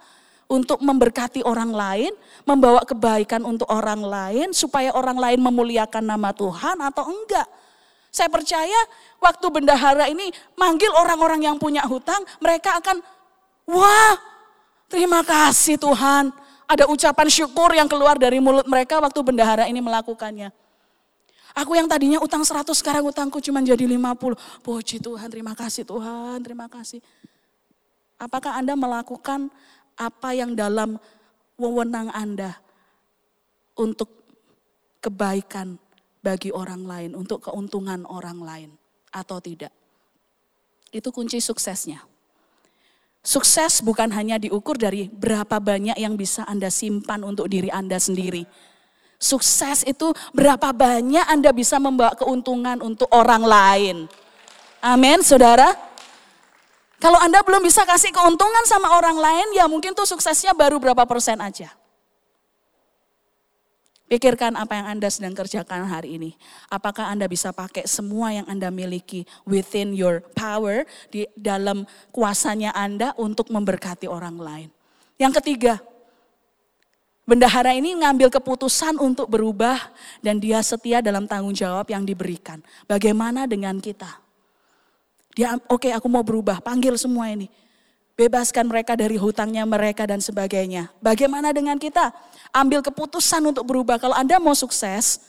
[0.49, 2.13] Untuk memberkati orang lain,
[2.49, 7.45] membawa kebaikan untuk orang lain, supaya orang lain memuliakan nama Tuhan atau enggak.
[8.09, 8.81] Saya percaya
[9.21, 13.05] waktu bendahara ini manggil orang-orang yang punya hutang, mereka akan,
[13.69, 14.17] wah
[14.89, 16.33] terima kasih Tuhan.
[16.69, 20.49] Ada ucapan syukur yang keluar dari mulut mereka waktu bendahara ini melakukannya.
[21.57, 24.37] Aku yang tadinya utang 100 sekarang utangku cuma jadi 50.
[24.65, 27.01] Puji Tuhan, terima kasih Tuhan, terima kasih.
[28.19, 29.47] Apakah Anda melakukan
[29.99, 30.97] apa yang dalam
[31.59, 32.55] wewenang Anda
[33.75, 34.09] untuk
[35.03, 35.77] kebaikan
[36.23, 38.71] bagi orang lain, untuk keuntungan orang lain
[39.11, 39.75] atau tidak.
[40.95, 42.01] Itu kunci suksesnya.
[43.21, 48.47] Sukses bukan hanya diukur dari berapa banyak yang bisa Anda simpan untuk diri Anda sendiri.
[49.19, 53.97] Sukses itu berapa banyak Anda bisa membawa keuntungan untuk orang lain.
[54.79, 55.88] Amin, saudara.
[56.99, 61.07] Kalau Anda belum bisa kasih keuntungan sama orang lain, ya mungkin tuh suksesnya baru berapa
[61.07, 61.71] persen aja.
[64.09, 66.33] Pikirkan apa yang Anda sedang kerjakan hari ini.
[66.73, 73.15] Apakah Anda bisa pakai semua yang Anda miliki within your power, di dalam kuasanya Anda
[73.21, 74.69] untuk memberkati orang lain.
[75.21, 75.79] Yang ketiga,
[77.29, 79.77] bendahara ini ngambil keputusan untuk berubah
[80.25, 82.59] dan dia setia dalam tanggung jawab yang diberikan.
[82.89, 84.28] Bagaimana dengan kita?
[85.39, 87.47] Dia, oke okay, aku mau berubah, panggil semua ini
[88.19, 90.91] bebaskan mereka dari hutangnya mereka dan sebagainya.
[90.99, 92.11] Bagaimana dengan kita?
[92.51, 94.03] Ambil keputusan untuk berubah.
[94.03, 95.23] Kalau Anda mau sukses,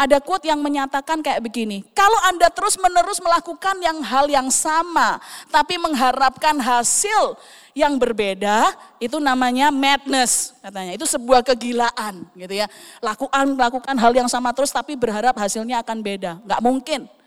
[0.00, 5.20] ada quote yang menyatakan kayak begini, kalau Anda terus-menerus melakukan yang hal yang sama,
[5.52, 7.36] tapi mengharapkan hasil
[7.76, 10.96] yang berbeda, itu namanya madness katanya.
[10.96, 12.66] Itu sebuah kegilaan gitu ya.
[13.04, 16.40] Lakukan lakukan hal yang sama terus tapi berharap hasilnya akan beda.
[16.48, 17.19] Nggak mungkin.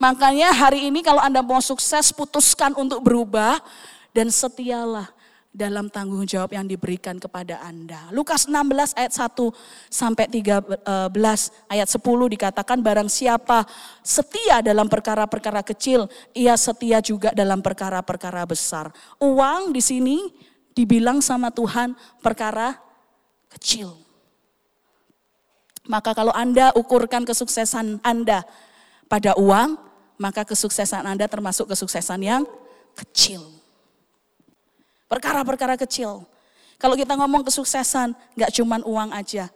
[0.00, 3.60] Makanya hari ini kalau Anda mau sukses, putuskan untuk berubah
[4.16, 5.12] dan setialah
[5.52, 8.08] dalam tanggung jawab yang diberikan kepada Anda.
[8.08, 9.52] Lukas 16 ayat 1
[9.92, 10.88] sampai 13
[11.68, 12.00] ayat 10
[12.32, 13.68] dikatakan barang siapa
[14.00, 18.88] setia dalam perkara-perkara kecil, ia setia juga dalam perkara-perkara besar.
[19.20, 20.32] Uang di sini
[20.72, 21.92] dibilang sama Tuhan
[22.24, 22.72] perkara
[23.52, 23.92] kecil.
[25.84, 28.48] Maka kalau Anda ukurkan kesuksesan Anda
[29.10, 29.89] pada uang,
[30.20, 32.44] maka kesuksesan Anda termasuk kesuksesan yang
[32.92, 33.40] kecil.
[35.08, 36.28] Perkara-perkara kecil.
[36.76, 39.48] Kalau kita ngomong kesuksesan, nggak cuma uang aja.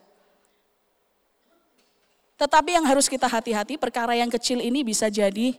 [2.40, 5.54] Tetapi yang harus kita hati-hati, perkara yang kecil ini bisa jadi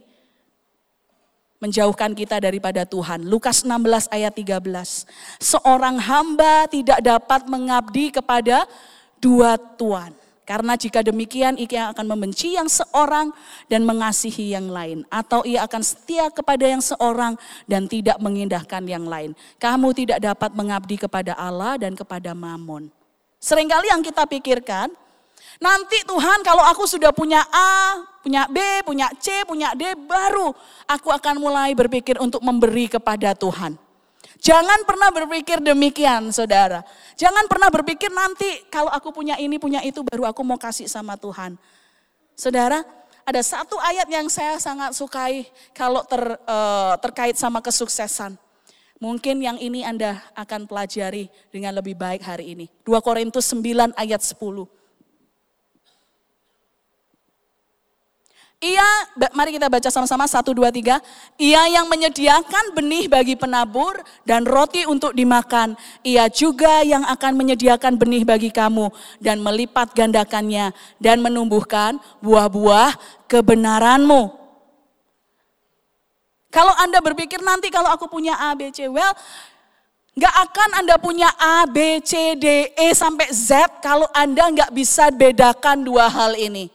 [1.62, 3.24] menjauhkan kita daripada Tuhan.
[3.30, 5.06] Lukas 16 ayat 13.
[5.40, 8.68] Seorang hamba tidak dapat mengabdi kepada
[9.22, 10.12] dua tuan.
[10.46, 13.34] Karena jika demikian ia akan membenci yang seorang
[13.66, 15.02] dan mengasihi yang lain.
[15.10, 17.34] Atau ia akan setia kepada yang seorang
[17.66, 19.34] dan tidak mengindahkan yang lain.
[19.58, 22.94] Kamu tidak dapat mengabdi kepada Allah dan kepada Mammon.
[23.42, 24.94] Seringkali yang kita pikirkan,
[25.58, 30.54] nanti Tuhan kalau aku sudah punya A, punya B, punya C, punya D, baru
[30.86, 33.85] aku akan mulai berpikir untuk memberi kepada Tuhan.
[34.44, 36.84] Jangan pernah berpikir demikian, saudara.
[37.16, 41.16] Jangan pernah berpikir nanti kalau aku punya ini, punya itu, baru aku mau kasih sama
[41.16, 41.56] Tuhan.
[42.36, 42.84] Saudara,
[43.26, 48.38] ada satu ayat yang saya sangat sukai kalau ter, uh, terkait sama kesuksesan.
[49.02, 52.66] Mungkin yang ini Anda akan pelajari dengan lebih baik hari ini.
[52.88, 54.40] 2 Korintus 9 ayat 10.
[58.64, 58.88] Ia,
[59.36, 61.04] mari kita baca sama-sama satu dua tiga.
[61.36, 65.76] Ia yang menyediakan benih bagi penabur dan roti untuk dimakan.
[66.08, 68.90] Ia juga yang akan menyediakan benih bagi kamu
[69.20, 70.72] dan melipat gandakannya
[71.04, 72.96] dan menumbuhkan buah-buah
[73.28, 74.32] kebenaranmu.
[76.48, 79.12] Kalau Anda berpikir nanti kalau aku punya A, B, C, well,
[80.16, 85.12] Gak akan Anda punya A, B, C, D, E sampai Z kalau Anda nggak bisa
[85.12, 86.72] bedakan dua hal ini.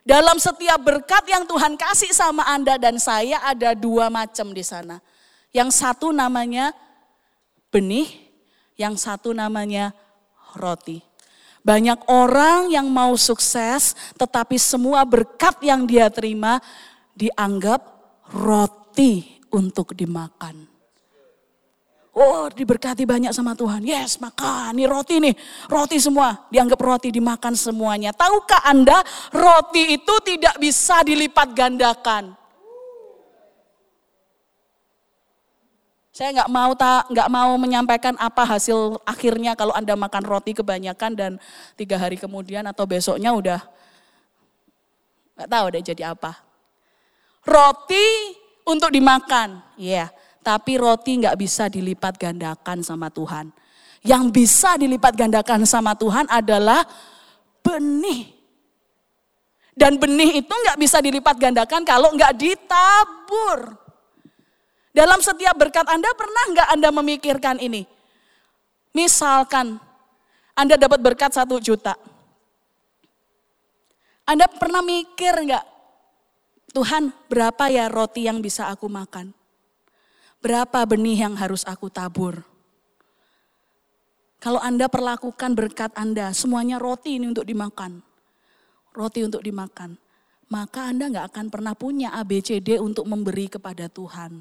[0.00, 5.02] Dalam setiap berkat yang Tuhan kasih sama Anda dan saya ada dua macam di sana.
[5.52, 6.72] Yang satu namanya
[7.68, 8.08] benih,
[8.80, 9.92] yang satu namanya
[10.56, 11.04] roti.
[11.60, 16.56] Banyak orang yang mau sukses tetapi semua berkat yang dia terima
[17.12, 17.84] dianggap
[18.32, 20.69] roti untuk dimakan.
[22.10, 23.86] Oh diberkati banyak sama Tuhan.
[23.86, 25.34] Yes makan, ini roti nih.
[25.70, 28.10] Roti semua, dianggap roti dimakan semuanya.
[28.10, 28.98] Tahukah Anda
[29.30, 32.34] roti itu tidak bisa dilipat gandakan.
[36.10, 41.16] Saya nggak mau tak nggak mau menyampaikan apa hasil akhirnya kalau anda makan roti kebanyakan
[41.16, 41.32] dan
[41.80, 43.62] tiga hari kemudian atau besoknya udah
[45.38, 46.36] nggak tahu deh jadi apa.
[47.40, 48.36] Roti
[48.68, 50.12] untuk dimakan, ya.
[50.12, 50.19] Yeah.
[50.40, 53.52] Tapi roti nggak bisa dilipat gandakan sama Tuhan.
[54.00, 56.84] Yang bisa dilipat gandakan sama Tuhan adalah
[57.60, 58.32] benih.
[59.76, 63.76] Dan benih itu nggak bisa dilipat gandakan kalau nggak ditabur.
[64.90, 67.86] Dalam setiap berkat Anda pernah nggak Anda memikirkan ini?
[68.96, 69.78] Misalkan
[70.56, 71.94] Anda dapat berkat satu juta.
[74.26, 75.64] Anda pernah mikir nggak,
[76.70, 79.39] Tuhan berapa ya roti yang bisa aku makan?
[80.40, 82.40] Berapa benih yang harus aku tabur?
[84.40, 88.00] Kalau Anda perlakukan berkat Anda, semuanya roti ini untuk dimakan.
[88.96, 90.00] Roti untuk dimakan.
[90.48, 94.40] Maka Anda nggak akan pernah punya ABCD untuk memberi kepada Tuhan.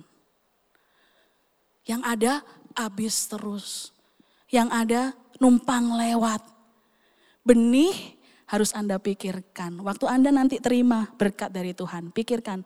[1.83, 2.33] Yang ada
[2.79, 3.91] habis terus.
[4.47, 5.01] Yang ada
[5.43, 6.47] numpang lewat.
[7.43, 8.15] Benih
[8.47, 9.83] harus Anda pikirkan.
[9.83, 12.63] Waktu Anda nanti terima berkat dari Tuhan, pikirkan.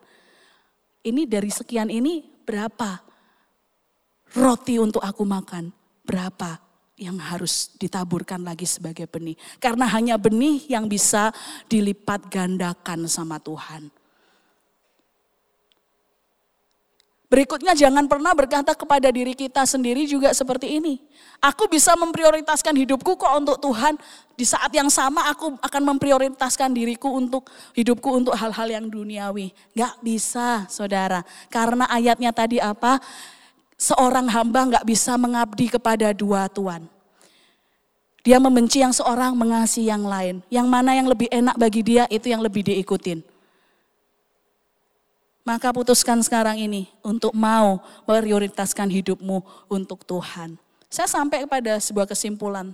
[1.02, 3.13] Ini dari sekian ini berapa
[4.34, 5.70] roti untuk aku makan?
[6.04, 6.60] Berapa
[7.00, 9.38] yang harus ditaburkan lagi sebagai benih?
[9.58, 11.32] Karena hanya benih yang bisa
[11.70, 13.88] dilipat gandakan sama Tuhan.
[17.34, 21.02] Berikutnya jangan pernah berkata kepada diri kita sendiri juga seperti ini.
[21.42, 23.98] Aku bisa memprioritaskan hidupku kok untuk Tuhan.
[24.38, 29.50] Di saat yang sama aku akan memprioritaskan diriku untuk hidupku untuk hal-hal yang duniawi.
[29.74, 31.26] Gak bisa saudara.
[31.50, 33.02] Karena ayatnya tadi apa?
[33.74, 36.86] Seorang hamba gak bisa mengabdi kepada dua tuan.
[38.24, 40.40] Dia membenci yang seorang, mengasihi yang lain.
[40.48, 43.20] Yang mana yang lebih enak bagi dia, itu yang lebih diikutin.
[45.44, 50.56] Maka putuskan sekarang ini untuk mau prioritaskan hidupmu untuk Tuhan.
[50.88, 52.72] Saya sampai kepada sebuah kesimpulan.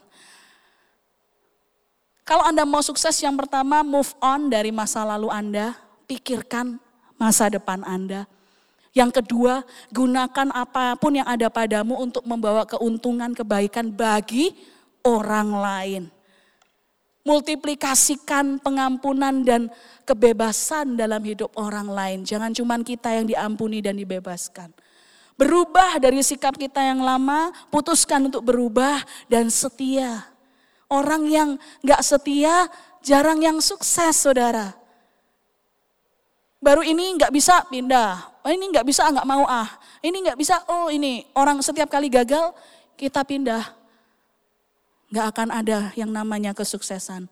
[2.23, 5.75] Kalau Anda mau sukses yang pertama move on dari masa lalu Anda,
[6.07, 6.79] pikirkan
[7.19, 8.31] masa depan Anda.
[8.91, 9.63] Yang kedua,
[9.95, 14.51] gunakan apa pun yang ada padamu untuk membawa keuntungan kebaikan bagi
[15.07, 16.05] orang lain
[17.21, 19.69] multiplikasikan pengampunan dan
[20.09, 22.19] kebebasan dalam hidup orang lain.
[22.25, 24.73] Jangan cuma kita yang diampuni dan dibebaskan.
[25.37, 29.01] Berubah dari sikap kita yang lama, putuskan untuk berubah
[29.31, 30.29] dan setia.
[30.91, 32.69] Orang yang gak setia
[33.01, 34.77] jarang yang sukses saudara.
[36.61, 39.69] Baru ini gak bisa pindah, oh, ini gak bisa gak mau ah.
[40.01, 42.53] Ini gak bisa, oh ini orang setiap kali gagal
[42.97, 43.81] kita pindah
[45.11, 47.27] Gak akan ada yang namanya kesuksesan.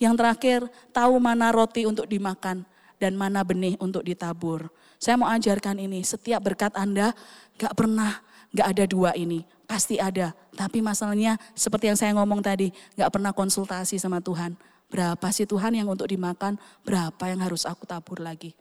[0.00, 0.60] Yang terakhir,
[0.96, 2.64] tahu mana roti untuk dimakan
[2.96, 4.72] dan mana benih untuk ditabur.
[4.96, 7.12] Saya mau ajarkan ini, setiap berkat Anda
[7.60, 8.24] gak pernah
[8.56, 9.44] gak ada dua ini.
[9.68, 14.56] Pasti ada, tapi masalahnya seperti yang saya ngomong tadi, gak pernah konsultasi sama Tuhan.
[14.88, 18.56] Berapa sih Tuhan yang untuk dimakan, berapa yang harus aku tabur lagi.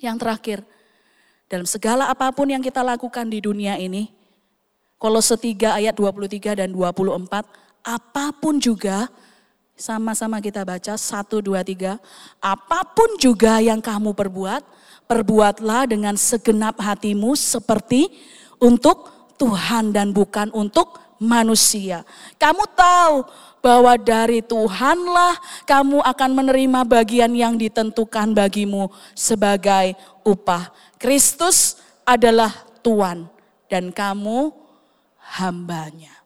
[0.00, 0.58] Yang terakhir,
[1.44, 4.08] dalam segala apa pun yang kita lakukan di dunia ini,
[4.96, 7.44] Kolose 3 ayat 23 dan 24,
[7.84, 9.12] apa pun juga
[9.76, 12.00] sama-sama kita baca 1 2 3,
[12.40, 14.64] apa pun juga yang kamu perbuat,
[15.04, 18.08] perbuatlah dengan segenap hatimu seperti
[18.60, 22.02] untuk Tuhan dan bukan untuk manusia.
[22.40, 23.28] Kamu tahu
[23.60, 25.36] bahwa dari Tuhanlah
[25.68, 30.72] kamu akan menerima bagian yang ditentukan bagimu sebagai upah.
[30.96, 31.76] Kristus
[32.08, 33.28] adalah Tuhan
[33.68, 34.50] dan kamu
[35.36, 36.16] hambanya.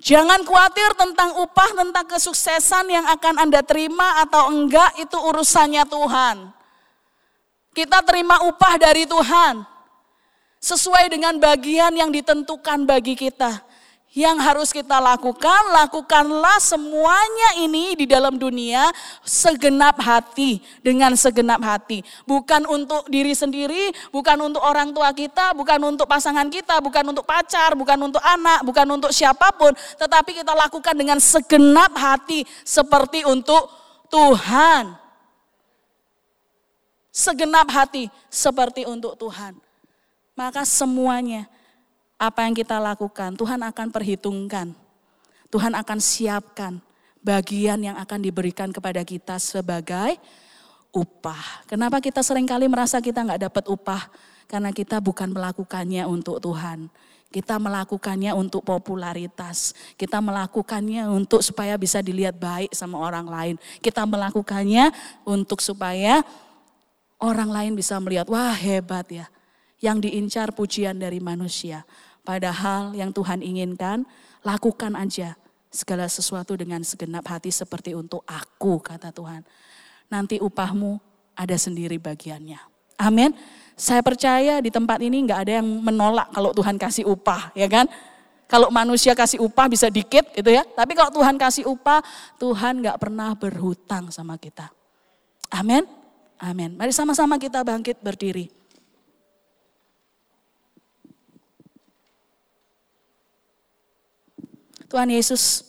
[0.00, 6.36] Jangan khawatir tentang upah, tentang kesuksesan yang akan Anda terima atau enggak, itu urusannya Tuhan.
[7.76, 9.69] Kita terima upah dari Tuhan.
[10.60, 13.64] Sesuai dengan bagian yang ditentukan bagi kita.
[14.10, 18.90] Yang harus kita lakukan, lakukanlah semuanya ini di dalam dunia
[19.22, 22.02] segenap hati, dengan segenap hati.
[22.26, 27.22] Bukan untuk diri sendiri, bukan untuk orang tua kita, bukan untuk pasangan kita, bukan untuk
[27.22, 29.72] pacar, bukan untuk anak, bukan untuk siapa pun.
[29.78, 33.70] Tetapi kita lakukan dengan segenap hati seperti untuk
[34.10, 34.90] Tuhan.
[37.14, 39.69] Segenap hati seperti untuk Tuhan.
[40.40, 41.44] Maka semuanya
[42.16, 44.72] apa yang kita lakukan, Tuhan akan perhitungkan.
[45.52, 46.80] Tuhan akan siapkan
[47.20, 50.16] bagian yang akan diberikan kepada kita sebagai
[50.96, 51.68] upah.
[51.68, 54.08] Kenapa kita sering kali merasa kita nggak dapat upah?
[54.48, 56.88] Karena kita bukan melakukannya untuk Tuhan.
[57.28, 59.76] Kita melakukannya untuk popularitas.
[60.00, 63.54] Kita melakukannya untuk supaya bisa dilihat baik sama orang lain.
[63.84, 64.88] Kita melakukannya
[65.28, 66.24] untuk supaya
[67.20, 69.28] orang lain bisa melihat, wah hebat ya.
[69.80, 71.88] Yang diincar pujian dari manusia.
[72.20, 74.04] Padahal yang Tuhan inginkan,
[74.44, 75.40] lakukan aja
[75.72, 79.40] segala sesuatu dengan segenap hati seperti untuk aku, kata Tuhan.
[80.12, 81.00] Nanti upahmu
[81.38, 82.58] ada sendiri bagiannya.
[83.00, 83.32] Amin.
[83.80, 87.88] Saya percaya di tempat ini nggak ada yang menolak kalau Tuhan kasih upah, ya kan?
[88.50, 90.66] Kalau manusia kasih upah bisa dikit gitu ya.
[90.66, 92.02] Tapi kalau Tuhan kasih upah,
[92.36, 94.68] Tuhan nggak pernah berhutang sama kita.
[95.54, 95.86] Amin.
[96.36, 96.74] Amin.
[96.74, 98.59] Mari sama-sama kita bangkit berdiri.
[104.90, 105.62] Tuhan Yesus,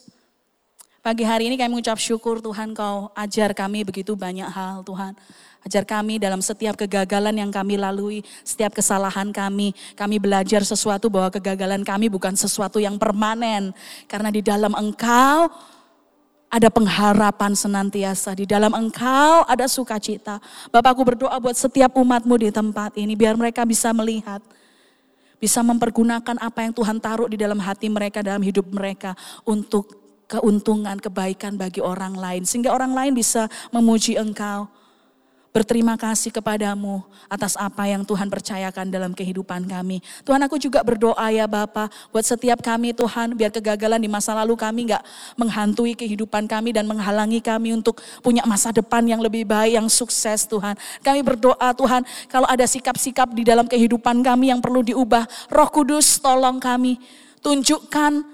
[0.98, 5.14] pagi hari ini kami mengucap syukur Tuhan kau ajar kami begitu banyak hal Tuhan.
[5.62, 9.78] Ajar kami dalam setiap kegagalan yang kami lalui, setiap kesalahan kami.
[9.94, 13.70] Kami belajar sesuatu bahwa kegagalan kami bukan sesuatu yang permanen.
[14.10, 15.46] Karena di dalam engkau
[16.50, 18.34] ada pengharapan senantiasa.
[18.34, 20.42] Di dalam engkau ada sukacita.
[20.74, 23.14] Bapak aku berdoa buat setiap umatmu di tempat ini.
[23.14, 24.42] Biar mereka bisa melihat.
[25.42, 29.18] Bisa mempergunakan apa yang Tuhan taruh di dalam hati mereka, dalam hidup mereka.
[29.42, 29.98] Untuk
[30.30, 32.46] keuntungan, kebaikan bagi orang lain.
[32.46, 34.70] Sehingga orang lain bisa memuji engkau
[35.52, 40.00] berterima kasih kepadamu atas apa yang Tuhan percayakan dalam kehidupan kami.
[40.24, 44.56] Tuhan aku juga berdoa ya Bapa buat setiap kami Tuhan biar kegagalan di masa lalu
[44.56, 45.04] kami nggak
[45.36, 50.48] menghantui kehidupan kami dan menghalangi kami untuk punya masa depan yang lebih baik, yang sukses
[50.48, 50.74] Tuhan.
[51.04, 56.16] Kami berdoa Tuhan kalau ada sikap-sikap di dalam kehidupan kami yang perlu diubah, Roh Kudus
[56.16, 56.96] tolong kami
[57.44, 58.24] tunjukkan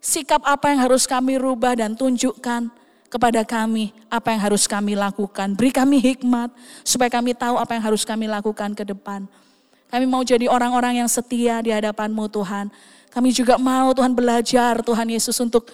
[0.00, 2.83] sikap apa yang harus kami rubah dan tunjukkan
[3.14, 5.54] kepada kami apa yang harus kami lakukan.
[5.54, 6.50] Beri kami hikmat
[6.82, 9.30] supaya kami tahu apa yang harus kami lakukan ke depan.
[9.86, 12.74] Kami mau jadi orang-orang yang setia di hadapanmu Tuhan.
[13.14, 15.70] Kami juga mau Tuhan belajar Tuhan Yesus untuk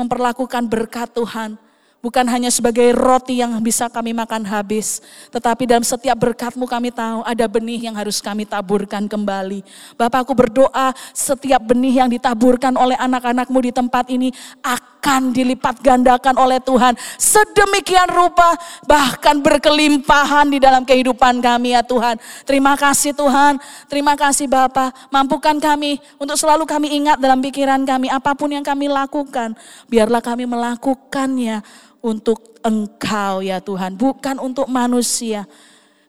[0.00, 1.60] memperlakukan berkat Tuhan
[2.02, 4.98] Bukan hanya sebagai roti yang bisa kami makan habis.
[5.30, 9.62] Tetapi dalam setiap berkatmu kami tahu ada benih yang harus kami taburkan kembali.
[9.94, 14.34] Bapak aku berdoa setiap benih yang ditaburkan oleh anak-anakmu di tempat ini
[14.66, 14.91] akan
[15.34, 16.94] dilipat gandakan oleh Tuhan.
[17.18, 18.54] Sedemikian rupa
[18.86, 22.22] bahkan berkelimpahan di dalam kehidupan kami ya Tuhan.
[22.46, 23.58] Terima kasih Tuhan.
[23.90, 24.94] Terima kasih Bapak.
[25.10, 29.58] Mampukan kami untuk selalu kami ingat dalam pikiran kami apa pun yang kami lakukan.
[29.90, 31.60] Biarlah kami melakukannya
[31.98, 35.50] untuk Engkau ya Tuhan, bukan untuk manusia.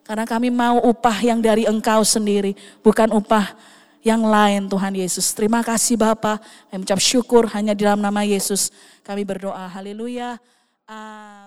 [0.05, 2.53] Karena kami mau upah yang dari Engkau sendiri,
[2.85, 3.72] bukan upah
[4.03, 5.31] yang lain Tuhan Yesus.
[5.31, 6.37] Terima kasih Bapa.
[6.69, 8.69] Kami mengucap syukur hanya di dalam nama Yesus.
[9.01, 9.71] Kami berdoa.
[9.71, 10.37] Haleluya.
[10.85, 11.42] Amin.